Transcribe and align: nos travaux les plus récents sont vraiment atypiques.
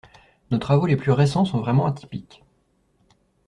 nos 0.49 0.57
travaux 0.57 0.87
les 0.87 0.97
plus 0.97 1.11
récents 1.11 1.45
sont 1.45 1.59
vraiment 1.59 1.85
atypiques. 1.85 2.41